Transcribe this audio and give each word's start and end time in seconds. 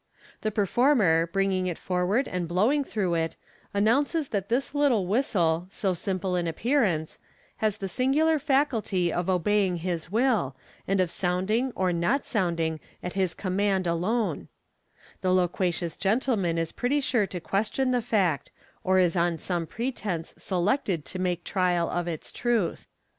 The 0.41 0.49
performer, 0.49 1.29
bringing 1.31 1.67
it 1.67 1.77
forward 1.77 2.27
and 2.27 2.47
blow 2.47 2.69
FlG 2.69 2.69
j66 2.69 2.73
ing 2.73 2.83
through 2.85 3.13
it, 3.13 3.35
announces 3.71 4.27
that 4.29 4.49
this 4.49 4.73
little 4.73 5.05
whistle, 5.05 5.67
so 5.69 5.93
simple 5.93 6.35
in 6.35 6.47
appearance, 6.47 7.19
has 7.57 7.77
the 7.77 7.87
singular 7.87 8.39
faculty 8.39 9.13
of 9.13 9.29
obeying 9.29 9.75
his 9.75 10.11
will, 10.11 10.55
and 10.87 10.99
of 10.99 11.11
soundmg 11.11 11.71
or 11.75 11.93
not 11.93 12.25
sounding 12.25 12.79
at 13.03 13.13
his 13.13 13.35
command 13.35 13.85
alon^ 13.85 14.47
The 15.21 15.31
loquacious 15.31 15.95
gentleman 15.97 16.57
is 16.57 16.71
pretty 16.71 16.99
sure 16.99 17.27
to 17.27 17.39
question 17.39 17.91
the 17.91 18.01
fact, 18.01 18.49
or 18.83 18.97
is 18.97 19.15
on 19.15 19.37
some 19.37 19.67
pretence 19.67 20.33
selected 20.35 21.05
to 21.05 21.19
make 21.19 21.43
trial 21.43 21.87
of 21.87 22.07
its 22.07 22.31
truth. 22.31 22.87